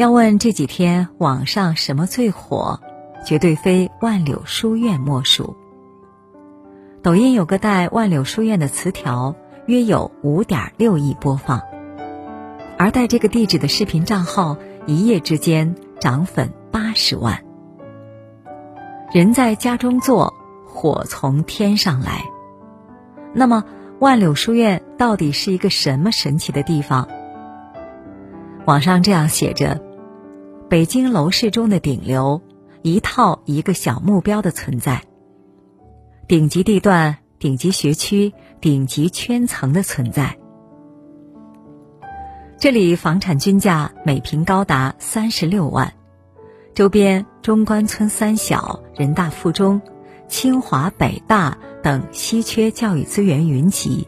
[0.00, 2.80] 要问这几天网上什么最火，
[3.26, 5.54] 绝对非万柳书院莫属。
[7.02, 9.36] 抖音有个带万柳书院的词条，
[9.66, 11.60] 约有五点六亿播放，
[12.78, 14.56] 而带这个地址的视频账号，
[14.86, 17.44] 一夜之间涨粉八十万。
[19.12, 20.32] 人在家中坐，
[20.66, 22.24] 火从天上来。
[23.34, 23.64] 那么，
[23.98, 27.06] 万柳书院到底是一个什么神奇的地方？
[28.64, 29.89] 网上这样写着。
[30.70, 32.40] 北京楼市中的顶流，
[32.82, 35.02] 一套一个小目标的存在。
[36.28, 40.38] 顶级地段、顶级学区、顶级圈层的存在。
[42.56, 45.92] 这里房产均价每平高达三十六万，
[46.72, 49.82] 周边中关村三小、人大附中、
[50.28, 54.06] 清华、北大等稀缺教育资源云集。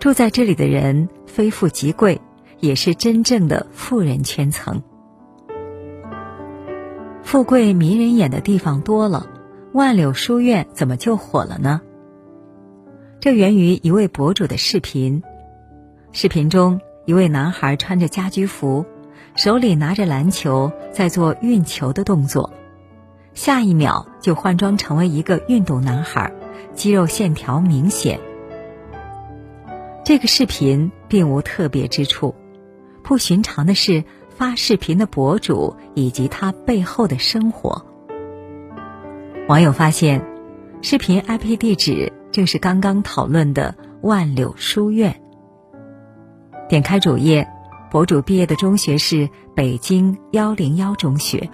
[0.00, 2.20] 住在这里的人非富即贵，
[2.58, 4.82] 也是真正的富人圈层。
[7.28, 9.26] 富贵迷人眼的地方多了，
[9.74, 11.82] 万柳书院怎么就火了呢？
[13.20, 15.22] 这源于一位博主的视频。
[16.10, 18.86] 视频中，一位男孩穿着家居服，
[19.36, 22.54] 手里拿着篮球，在做运球的动作，
[23.34, 26.32] 下一秒就换装成为一个运动男孩，
[26.72, 28.18] 肌肉线条明显。
[30.02, 32.34] 这个视频并无特别之处，
[33.04, 34.02] 不寻常的是。
[34.38, 37.84] 发视频的博主以及他背后的生活。
[39.48, 40.24] 网友发现，
[40.80, 45.20] 视频 IP 地址正是刚刚讨论的万柳书院。
[46.68, 47.48] 点开主页，
[47.90, 51.50] 博主毕业的中学是北京幺零幺中学。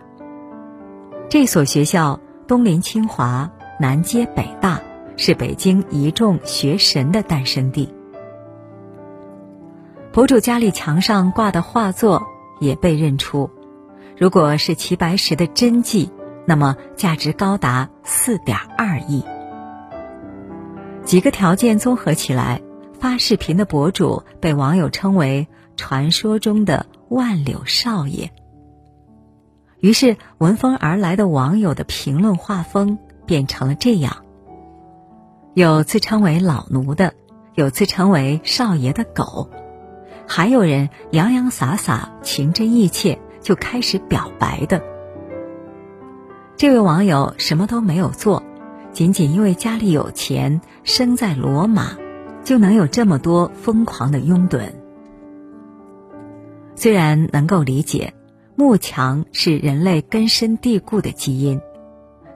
[1.30, 4.78] 这所学校东临清华，南接北大，
[5.16, 7.88] 是北京一众学神的诞生地。
[10.12, 12.22] 博主家里墙上挂的画作。
[12.60, 13.50] 也被认出，
[14.16, 16.10] 如果是齐白石的真迹，
[16.46, 19.24] 那么价值高达四点二亿。
[21.04, 22.62] 几个条件综合起来，
[22.98, 25.46] 发视频的博主被网友称为
[25.76, 28.30] “传说中的万柳少爷”。
[29.80, 34.24] 于是，闻风而来的网友的评论画风变成了这样：
[35.52, 37.12] 有自称为老奴的，
[37.54, 39.50] 有自称为少爷的狗。
[40.26, 44.82] 还有人洋洋洒洒、情真意切就开始表白的。
[46.56, 48.42] 这位网友什么都没有做，
[48.92, 51.96] 仅仅因为家里有钱，生在罗马，
[52.44, 54.72] 就能有这么多疯狂的拥趸。
[56.76, 58.14] 虽然能够理解，
[58.56, 61.60] 慕强是人类根深蒂固的基因，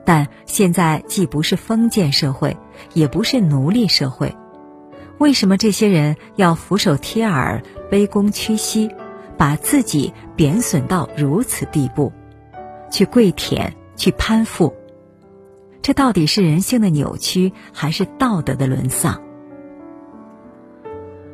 [0.04, 2.56] 但现在既不是封建社会，
[2.92, 4.34] 也不是奴隶社会。
[5.18, 8.88] 为什么这些人要俯首帖耳、卑躬屈膝，
[9.36, 12.12] 把自己贬损到如此地步，
[12.90, 14.72] 去跪舔、去攀附？
[15.82, 19.20] 这到底是人性的扭曲，还是道德的沦丧？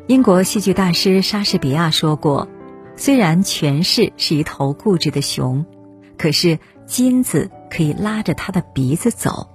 [0.06, 2.48] 英国戏剧大师莎士比亚说过
[2.96, 5.66] ：“虽然权势是一头固执的熊，
[6.16, 9.48] 可是金子可以拉着他的鼻子走。”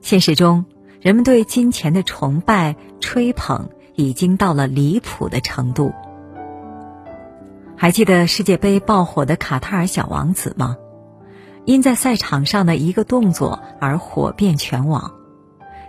[0.00, 0.64] 现实中。
[1.00, 5.92] 人们对金钱的崇拜、吹捧已经到了离谱的程度。
[7.76, 10.76] 还记得世界杯爆火的卡塔尔小王子吗？
[11.64, 15.12] 因在赛场上的一个动作而火遍全网，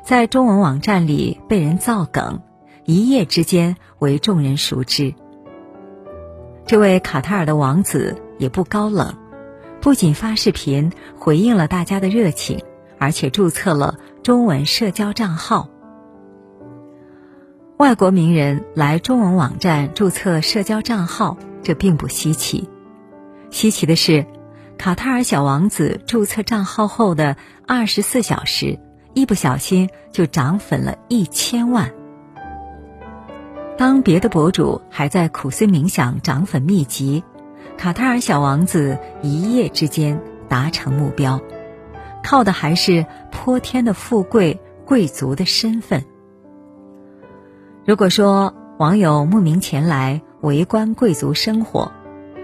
[0.05, 2.41] 在中文网站里被人造梗，
[2.85, 5.15] 一夜之间为众人熟知。
[6.67, 9.15] 这位卡塔尔的王子也不高冷，
[9.81, 12.61] 不仅发视频回应了大家的热情，
[12.99, 13.97] 而且注册了。
[14.29, 15.69] 中文社交账号，
[17.77, 22.69] 外国名人来中文网站注册社交账号，这并不稀奇。
[23.49, 24.27] 稀奇的是，
[24.77, 28.77] 卡塔尔小王子注册账号后的二十四小时，
[29.15, 31.91] 一不小心就涨粉了一千万。
[33.79, 37.23] 当别的博主还在苦思冥想涨粉秘籍，
[37.79, 41.41] 卡塔尔小王子一夜之间达成目标。
[42.23, 46.03] 靠的还是泼天的富贵贵族的身份。
[47.85, 51.91] 如果说网友慕名前来围观贵族生活，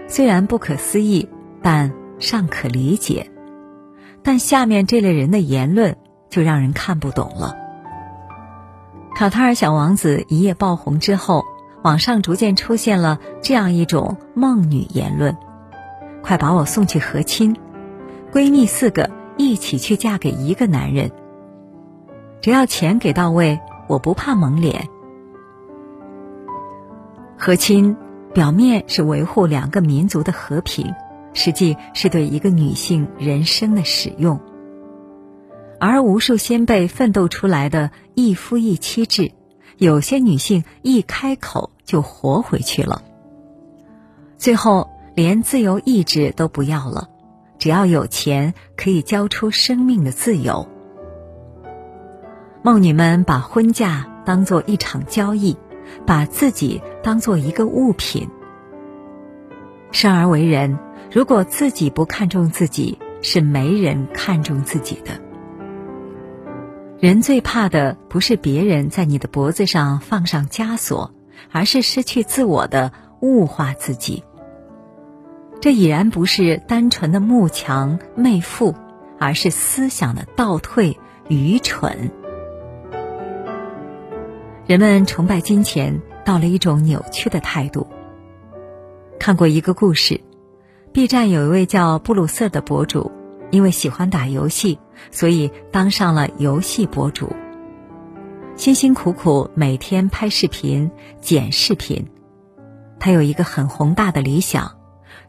[0.08, 1.28] 虽然不可思议，
[1.62, 3.30] 但尚可理解。
[4.22, 5.96] 但下面这类人的言论
[6.28, 7.56] 就让人看不懂了。
[9.14, 11.44] 卡塔尔小王子一夜爆红之后，
[11.82, 15.36] 网上逐渐出现了这样一种梦女言论
[16.22, 17.56] ：“快把我送去和亲，
[18.32, 21.10] 闺蜜四个。”一起去嫁给一个男人，
[22.40, 24.88] 只要钱给到位，我不怕蒙脸。
[27.38, 27.96] 和亲
[28.32, 30.94] 表面是维护两个民族的和平，
[31.34, 34.40] 实际是对一个女性人生的使用。
[35.78, 39.32] 而无数先辈奋斗出来的一夫一妻制，
[39.76, 43.02] 有些女性一开口就活回去了，
[44.38, 47.10] 最后连自由意志都不要了，
[47.58, 50.68] 只要有钱可以交出生命的自由。
[52.62, 55.56] 梦女们把婚嫁当做一场交易，
[56.04, 58.28] 把自己当做一个物品。
[59.92, 60.78] 生而为人，
[61.12, 65.12] 如果自己不看重自己，是没人看重自己的。
[66.98, 71.14] 人最怕的不是别人在你的脖子上放上枷锁，
[71.52, 74.24] 而是失去自我的物化自己。
[75.66, 78.76] 这已然不是单纯的慕强媚富，
[79.18, 80.96] 而是思想的倒退、
[81.26, 82.12] 愚蠢。
[84.64, 87.88] 人们崇拜金钱到了一种扭曲的态度。
[89.18, 90.20] 看过一个故事
[90.92, 93.10] ，B 站有一位叫布鲁瑟的博主。
[93.50, 94.78] 因为喜欢打游戏，
[95.10, 97.32] 所以当上了游戏博主。
[98.54, 102.06] 辛辛苦苦每天拍视频、剪视频，
[103.00, 104.75] 他有一个很宏大的理想，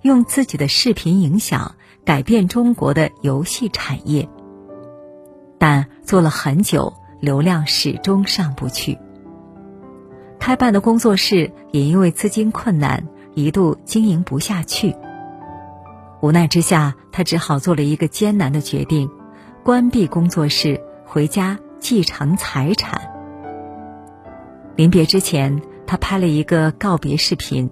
[0.01, 1.75] 用自己的视频影响
[2.05, 4.27] 改变中国的游戏产业。
[5.57, 8.97] 但做了很久，流量始终上不去。
[10.39, 14.95] 开办的工作室也因为资金困难，一度经营不下去。
[16.21, 19.09] 无奈之下，他只好做了一个艰难的决定：
[19.63, 23.01] 关闭工作室，回家继承财产。
[24.75, 27.69] 临别之前，他拍了一个告别视频，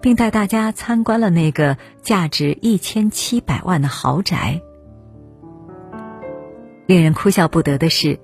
[0.00, 4.60] 并带大家参观了那个价值一千七百万的豪宅。
[6.86, 8.20] 令人哭笑不得的是，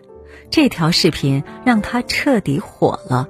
[0.50, 3.28] 这条视频让他彻底火了。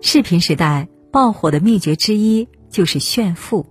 [0.00, 3.66] 视频时代爆火的秘诀之一就是炫富。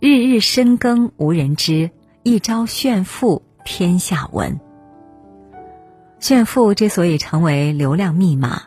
[0.00, 1.90] 日日深耕无人知，
[2.22, 4.60] 一朝炫富天下闻。
[6.20, 8.62] 炫富之所以成为流量密码，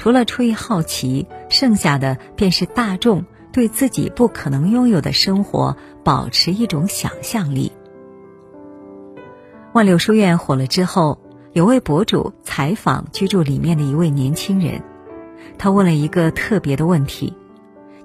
[0.00, 7.70] 除了出于好奇，剩下的便是大众对自己不可能拥有的生活保持一种想象力。
[9.74, 11.18] 万柳书院火了之后，
[11.52, 14.82] 有位博主采访居住里面的一位年轻人，
[15.58, 17.36] 他问了一个特别的问题：“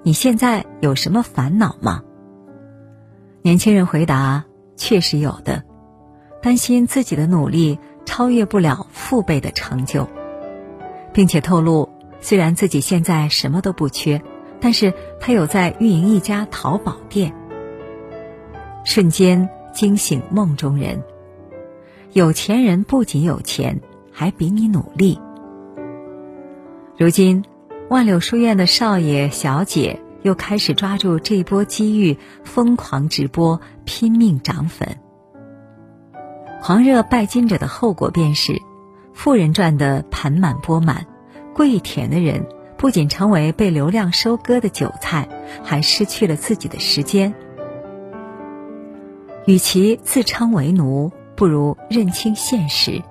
[0.04, 2.02] 你现在有什么烦恼吗？”
[3.40, 4.44] 年轻人回答
[4.76, 5.64] ：“确实有的，
[6.42, 10.06] 担心自己的努力超越不了父辈的成就，
[11.16, 11.88] 并且透露，
[12.20, 14.20] 虽然自己现在什么都不缺，
[14.60, 17.32] 但是他有在运营一家淘宝店。”
[18.84, 21.02] 瞬间惊醒梦中人，
[22.12, 23.80] 有钱人不仅有钱，
[24.12, 25.18] 还比你努力。
[26.98, 27.42] 如今，
[27.88, 30.02] 万柳书院的少爷小姐。
[30.22, 34.98] 又开始抓住这波机遇，疯狂直播，拼命涨粉。
[36.60, 38.60] 狂热拜金者的后果便是，
[39.16, 41.06] 富人赚得盆满钵满，
[41.54, 42.46] 跪舔的人
[42.76, 45.26] 不仅成为被流量收割的韭菜，
[45.64, 47.34] 还失去了自己的时间。
[49.46, 53.02] 与其自称为奴，不如认清现实；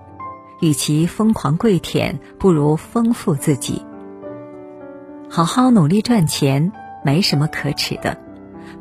[0.61, 3.81] 与其疯狂跪舔，不如丰富自己。
[5.27, 6.71] 好好努力赚钱。
[7.03, 8.17] 没什么可耻的，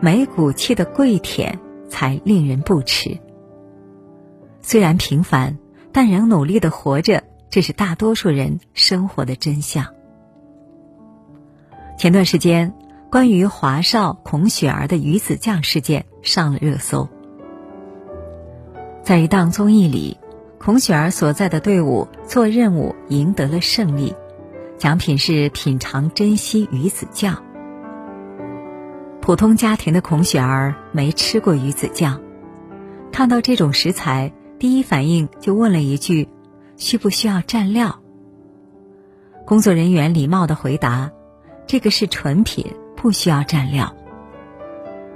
[0.00, 1.58] 没骨气的跪舔
[1.90, 3.18] 才令人不齿。
[4.62, 5.58] 虽然平凡，
[5.94, 9.86] 但仍努力的活着，这是大多数人生活的真相。
[11.96, 12.74] 前段时间，
[13.12, 17.08] 关于华少孔雪儿的鱼子酱事件上了热搜。
[19.04, 20.18] 在一档综艺里，
[20.58, 24.16] 孔雪儿所在的队伍做任务赢得了胜利，
[24.76, 27.40] 奖品是品尝珍稀鱼子酱。
[29.20, 32.20] 普通家庭的孔雪儿没吃过鱼子酱，
[33.12, 36.28] 看到这种食材，第一反应就问了一句
[36.76, 38.00] ：“需不需要蘸料？”
[39.44, 41.10] 工作人员礼貌的回答
[41.66, 42.64] ：“这个是纯品，
[42.96, 43.94] 不需要蘸料。”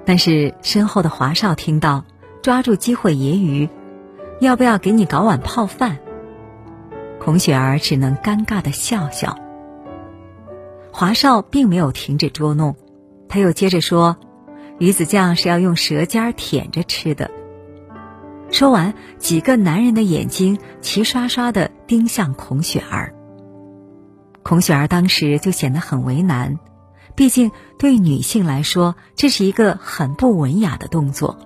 [0.04, 2.04] 但是身后的华少听到，
[2.42, 3.68] 抓住机会揶揄
[4.40, 5.98] ：“要不要给你搞碗泡饭？”
[7.20, 9.38] 孔雪儿只能尴尬的笑笑。
[10.90, 12.74] 华少并没有停止捉弄。
[13.28, 14.16] 他又接着说
[14.78, 17.30] ：“鱼子酱是要用舌尖舔着吃的。”
[18.50, 23.14] 说完，几个男人的眼睛齐刷刷的盯向孔雪儿。
[24.42, 26.58] 孔雪儿当时就显得很为难，
[27.14, 31.38] 毕竟对女性来说，这是一个很不文雅的动作。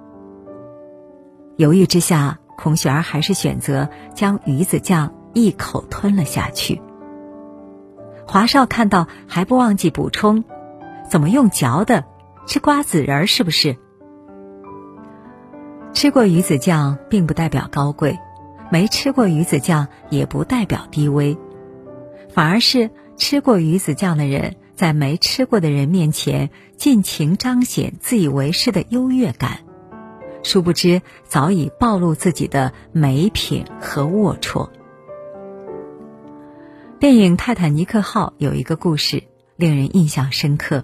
[1.56, 6.80] 犹豫之下，孔雪儿还是选择将鱼子酱一口吞了下去。
[8.24, 10.44] 华少看到还不忘记补充
[11.10, 12.04] ：“怎么用嚼的？
[12.46, 13.76] 吃瓜子仁儿是不是？”
[16.02, 18.18] 吃过鱼子酱并不代表高贵，
[18.72, 21.38] 没吃过鱼子酱也不代表低微，
[22.28, 29.60] 反而是吃过鱼子酱的人在没吃过的人面前尽情彰显自以为是的优越感，
[30.42, 34.70] 殊不知早已暴露自己的没品和龌龊。
[36.98, 39.22] 电影《泰坦尼克号》有一个故事
[39.54, 40.82] 令人印象深刻。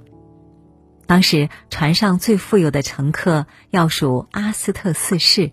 [1.08, 5.52] 当时船上最富有的乘客要数阿斯特四世。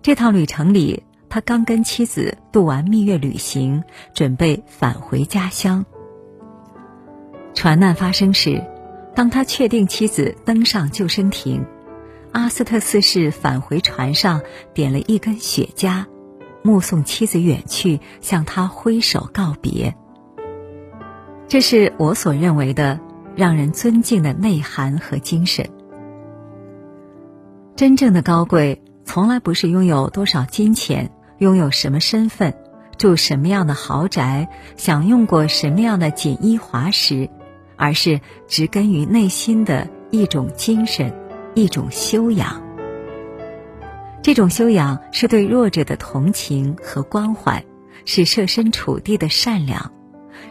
[0.00, 5.84] 这趟旅程里，他刚跟妻子度完蜜月旅行，准备返回家乡。
[7.52, 8.64] 船难发生时，
[9.14, 11.66] 当他确定妻子登上救生艇，
[12.32, 14.40] 阿斯特四世返回船上，
[14.72, 16.06] 点了一根雪茄。
[16.62, 19.94] 目送妻子远去，向他挥手告别。
[21.48, 22.98] 这是我所认为的
[23.36, 25.68] 让人尊敬的内涵和精神。
[27.76, 32.54] 真正的高贵，从来不是拥有多少金钱、拥有什么身份、
[32.96, 37.28] 住什么样的豪宅、享用过什么样的锦衣华食，
[37.76, 41.14] 而是植根于内心的一种精神，
[41.54, 42.62] 一种修养。
[44.22, 47.62] 这种修养是对弱者的同情和关怀，
[48.06, 49.92] 是设身处地的善良，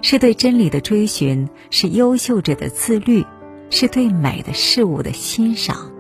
[0.08, 3.26] 是对真理的追寻，是优秀者的自律，
[3.72, 5.92] 是对美的事物的欣赏。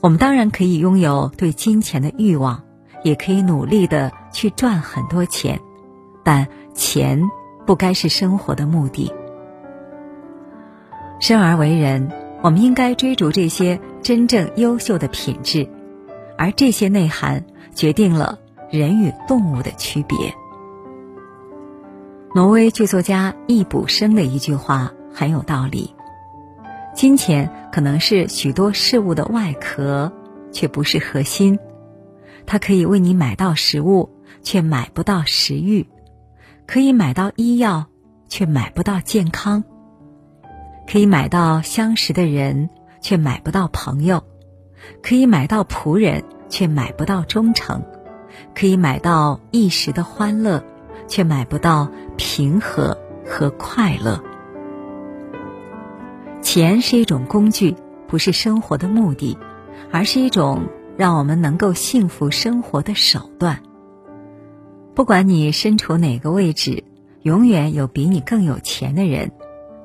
[0.00, 2.62] 我们当然可以拥有对金钱的欲望，
[3.04, 5.60] 也可以努力的去赚很多钱，
[6.24, 7.20] 但钱
[7.66, 9.12] 不该是生活的目的。
[11.20, 12.10] 生而为人，
[12.40, 13.78] 我们应该追逐这些。
[14.00, 15.68] 真正优秀的品质，
[16.38, 18.38] 而这些内涵决定了
[18.70, 20.16] 人与动物的区别。
[22.34, 25.94] 挪威剧作家易卜生的一句话很有道理：
[26.94, 30.12] 金钱可能是许多事物的外壳，
[30.52, 31.58] 却不是核心。
[32.46, 34.10] 它可以为你买到食物，
[34.42, 35.86] 却买不到食欲；
[36.66, 37.86] 可以买到医药，
[38.28, 39.62] 却买不到健康；
[40.86, 42.70] 可以买到相识的人。
[43.00, 44.24] 却买不到朋友，
[45.04, 47.80] 可以买到仆人，却买不到忠诚；
[48.56, 50.64] 可以买到一时的欢乐，
[51.08, 52.96] 却买不到平和
[53.26, 54.22] 和快乐。
[56.40, 57.74] 钱是一种工具，
[58.06, 59.36] 不是生活的目的，
[59.90, 63.60] 而是一种让我们能够幸福生活的手段。
[64.94, 66.84] 不管你身处哪个位置，
[67.22, 69.32] 永远有比你更有钱的人，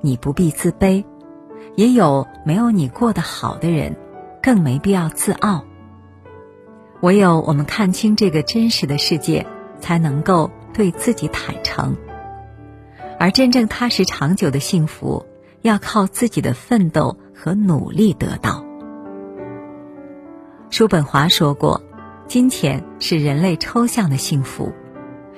[0.02, 1.04] 你不必自卑。
[1.76, 3.96] 也有没有你过得好的人，
[4.42, 5.66] 更没必要自傲。
[7.02, 9.46] 唯有我们看清这个真实的世界，
[9.80, 11.96] 才能够对自己坦诚。
[13.20, 15.26] 而真正踏实长久的幸福，
[15.62, 18.66] 要靠自己的奋斗和努力得到。
[20.70, 21.82] 叔本华说过
[22.28, 24.74] ：“金钱是人类抽象的幸福，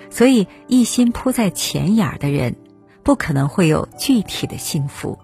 [0.10, 2.56] 所以一心扑在钱眼儿的人，
[3.04, 5.20] 不可能会有具体的幸福。”